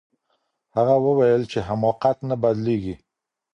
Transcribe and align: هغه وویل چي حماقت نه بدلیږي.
هغه 0.75 0.95
وویل 1.05 1.41
چي 1.51 1.59
حماقت 1.67 2.17
نه 2.29 2.35
بدلیږي. 2.41 2.95